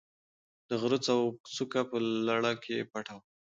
[0.67, 0.99] د غره
[1.55, 1.97] څوکه په
[2.27, 3.23] لړه کې پټه وه.